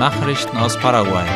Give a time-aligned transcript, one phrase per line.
[0.00, 1.26] Nachrichten aus Paraguay.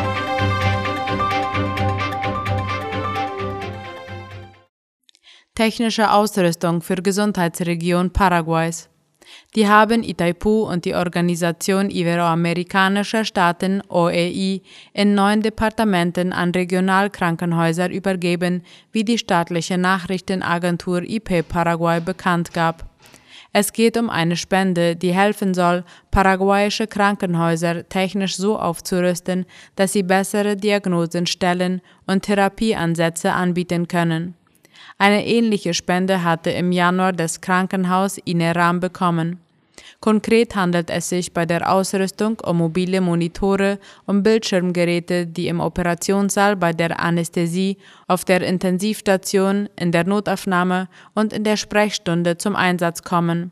[5.53, 8.89] Technische Ausrüstung für Gesundheitsregion Paraguays.
[9.55, 14.63] Die haben Itaipu und die Organisation Iberoamerikanischer Staaten OEI
[14.93, 22.94] in neun Departementen an Regionalkrankenhäuser übergeben, wie die staatliche Nachrichtenagentur IP Paraguay bekannt gab.
[23.57, 29.45] Es geht um eine Spende, die helfen soll, paraguayische Krankenhäuser technisch so aufzurüsten,
[29.77, 34.33] dass sie bessere Diagnosen stellen und Therapieansätze anbieten können.
[34.97, 39.39] Eine ähnliche Spende hatte im Januar das Krankenhaus Ineram bekommen.
[40.05, 46.55] Konkret handelt es sich bei der Ausrüstung um mobile Monitore und Bildschirmgeräte, die im Operationssaal
[46.55, 53.01] bei der Anästhesie, auf der Intensivstation, in der Notaufnahme und in der Sprechstunde zum Einsatz
[53.01, 53.49] kommen.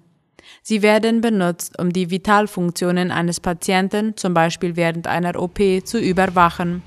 [0.62, 6.84] Sie werden benutzt, um die Vitalfunktionen eines Patienten, zum Beispiel während einer OP, zu überwachen.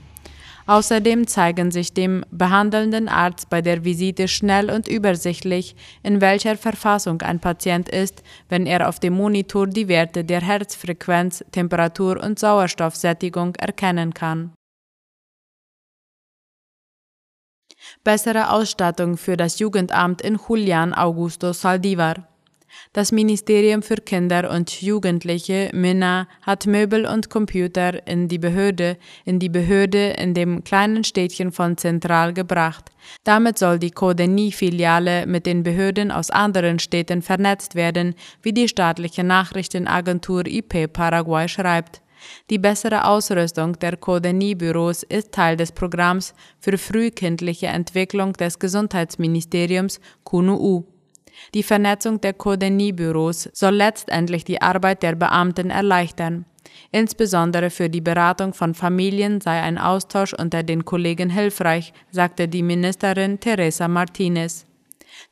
[0.66, 7.22] Außerdem zeigen sich dem behandelnden Arzt bei der Visite schnell und übersichtlich, in welcher Verfassung
[7.22, 13.54] ein Patient ist, wenn er auf dem Monitor die Werte der Herzfrequenz, Temperatur und Sauerstoffsättigung
[13.54, 14.52] erkennen kann.
[18.02, 22.26] Bessere Ausstattung für das Jugendamt in Julian Augusto Saldivar.
[22.92, 29.38] Das Ministerium für Kinder und Jugendliche MINA hat Möbel und Computer in die Behörde, in
[29.38, 32.90] die Behörde in dem kleinen Städtchen von Zentral gebracht.
[33.24, 39.24] Damit soll die Codeni-Filiale mit den Behörden aus anderen Städten vernetzt werden, wie die staatliche
[39.24, 42.02] Nachrichtenagentur IP Paraguay schreibt.
[42.50, 50.95] Die bessere Ausrüstung der Codeni-Büros ist Teil des Programms für frühkindliche Entwicklung des Gesundheitsministeriums KUNU.
[51.54, 56.44] Die Vernetzung der Codenie-Büros soll letztendlich die Arbeit der Beamten erleichtern.
[56.92, 62.62] Insbesondere für die Beratung von Familien sei ein Austausch unter den Kollegen hilfreich, sagte die
[62.62, 64.66] Ministerin Teresa Martinez.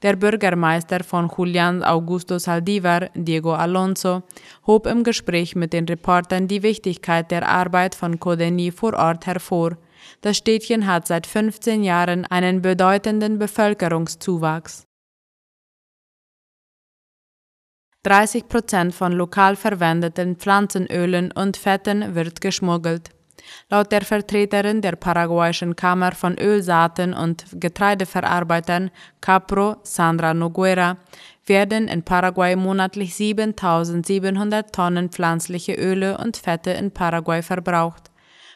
[0.02, 4.22] Der Bürgermeister von Julian Augusto Saldivar, Diego Alonso,
[4.66, 9.76] hob im Gespräch mit den Reportern die Wichtigkeit der Arbeit von Codeni vor Ort hervor.
[10.20, 14.86] Das Städtchen hat seit 15 Jahren einen bedeutenden Bevölkerungszuwachs.
[18.04, 23.08] 30 Prozent von lokal verwendeten Pflanzenölen und Fetten wird geschmuggelt.
[23.70, 28.90] Laut der Vertreterin der paraguayischen Kammer von Ölsaaten und Getreideverarbeitern
[29.22, 30.98] Capro, Sandra Noguera,
[31.46, 38.10] werden in Paraguay monatlich 7700 Tonnen pflanzliche Öle und Fette in Paraguay verbraucht.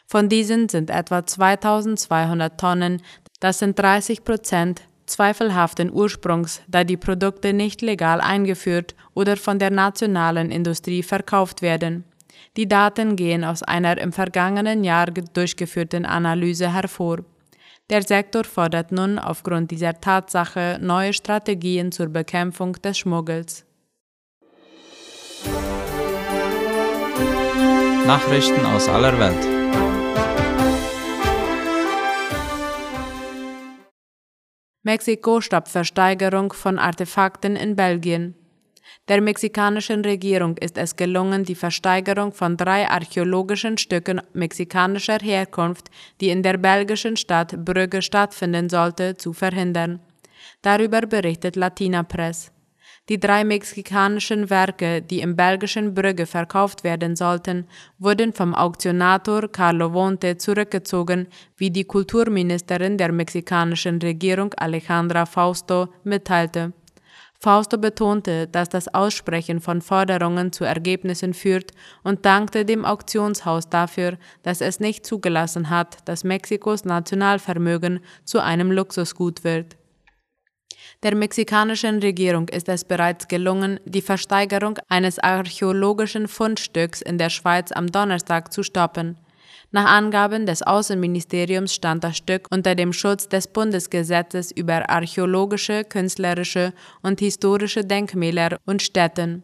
[0.05, 3.01] Von diesen sind etwa 2200 Tonnen,
[3.39, 9.71] das sind 30 Prozent, zweifelhaften Ursprungs, da die Produkte nicht legal eingeführt oder von der
[9.71, 12.03] nationalen Industrie verkauft werden.
[12.57, 17.19] Die Daten gehen aus einer im vergangenen Jahr durchgeführten Analyse hervor.
[17.89, 23.65] Der Sektor fordert nun aufgrund dieser Tatsache neue Strategien zur Bekämpfung des Schmuggels.
[28.05, 29.98] Nachrichten aus aller Welt.
[34.83, 38.35] Mexiko stoppt Versteigerung von Artefakten in Belgien.
[39.09, 45.89] Der mexikanischen Regierung ist es gelungen, die Versteigerung von drei archäologischen Stücken mexikanischer Herkunft,
[46.21, 49.99] die in der belgischen Stadt Brügge stattfinden sollte, zu verhindern.
[50.61, 52.51] Darüber berichtet Latina Press.
[53.09, 57.65] Die drei mexikanischen Werke, die im belgischen Brügge verkauft werden sollten,
[57.97, 61.25] wurden vom Auktionator Carlo Vonte zurückgezogen,
[61.57, 66.71] wie die Kulturministerin der mexikanischen Regierung Alejandra Fausto mitteilte.
[67.39, 71.71] Fausto betonte, dass das Aussprechen von Forderungen zu Ergebnissen führt
[72.03, 78.71] und dankte dem Auktionshaus dafür, dass es nicht zugelassen hat, dass Mexikos Nationalvermögen zu einem
[78.71, 79.77] Luxusgut wird.
[81.03, 87.71] Der mexikanischen Regierung ist es bereits gelungen, die Versteigerung eines archäologischen Fundstücks in der Schweiz
[87.71, 89.17] am Donnerstag zu stoppen.
[89.71, 96.73] Nach Angaben des Außenministeriums stand das Stück unter dem Schutz des Bundesgesetzes über archäologische, künstlerische
[97.03, 99.43] und historische Denkmäler und Stätten.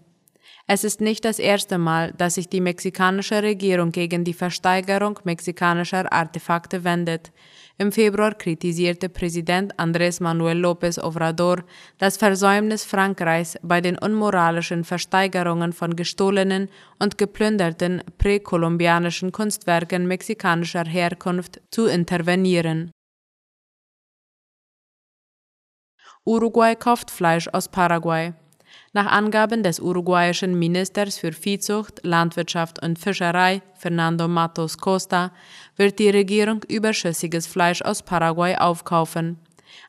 [0.68, 6.12] Es ist nicht das erste Mal, dass sich die mexikanische Regierung gegen die Versteigerung mexikanischer
[6.12, 7.32] Artefakte wendet.
[7.78, 11.64] Im Februar kritisierte Präsident Andrés Manuel López Obrador
[12.00, 21.62] das Versäumnis Frankreichs bei den unmoralischen Versteigerungen von gestohlenen und geplünderten präkolumbianischen Kunstwerken mexikanischer Herkunft
[21.70, 22.90] zu intervenieren.
[26.26, 28.34] Uruguay kauft Fleisch aus Paraguay.
[28.94, 35.32] Nach Angaben des uruguayischen Ministers für Viehzucht, Landwirtschaft und Fischerei, Fernando Matos Costa,
[35.76, 39.38] wird die Regierung überschüssiges Fleisch aus Paraguay aufkaufen.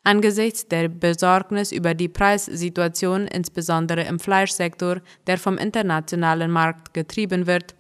[0.03, 7.75] Angesichts der Besorgnis über die Preissituation, insbesondere im Fleischsektor, der vom internationalen Markt getrieben wird,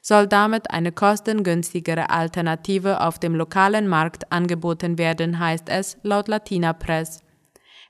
[0.00, 6.72] soll damit eine kostengünstigere Alternative auf dem lokalen Markt angeboten werden, heißt es laut Latina
[6.72, 7.22] Press.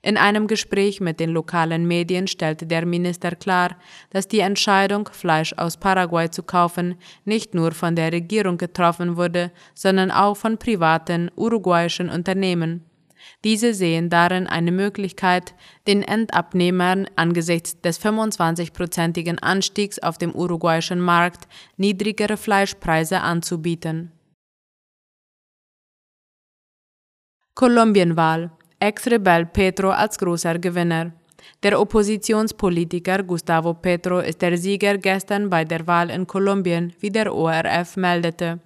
[0.04, 3.76] In einem Gespräch mit den lokalen Medien stellte der Minister klar,
[4.10, 9.52] dass die Entscheidung, Fleisch aus Paraguay zu kaufen, nicht nur von der Regierung getroffen wurde,
[9.74, 12.84] sondern auch von privaten uruguayischen Unternehmen.
[13.44, 15.54] Diese sehen darin eine Möglichkeit,
[15.86, 21.46] den Endabnehmern angesichts des 25-prozentigen Anstiegs auf dem uruguayischen Markt
[21.76, 24.10] niedrigere Fleischpreise anzubieten.
[27.54, 28.50] Kolumbienwahl
[28.82, 31.12] Ex-Rebell Petro als großer Gewinner.
[31.62, 37.32] Der Oppositionspolitiker Gustavo Petro ist der Sieger gestern bei der Wahl in Kolumbien, wie der
[37.32, 38.58] ORF meldete.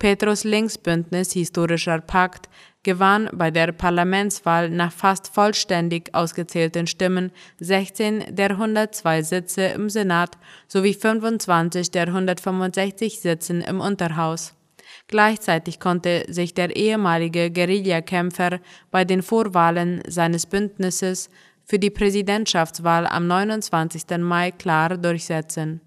[0.00, 2.48] Petros Linksbündnis Historischer Pakt
[2.82, 7.30] gewann bei der Parlamentswahl nach fast vollständig ausgezählten Stimmen
[7.60, 14.56] 16 der 102 Sitze im Senat sowie 25 der 165 Sitzen im Unterhaus.
[15.08, 18.60] Gleichzeitig konnte sich der ehemalige Guerillakämpfer
[18.90, 21.28] bei den Vorwahlen seines Bündnisses
[21.64, 24.18] für die Präsidentschaftswahl am 29.
[24.18, 25.80] Mai klar durchsetzen.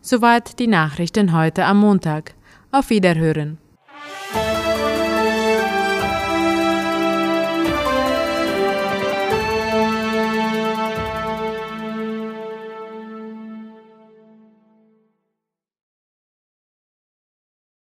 [0.00, 2.34] Soweit die Nachrichten heute am Montag.
[2.70, 3.58] Auf Wiederhören.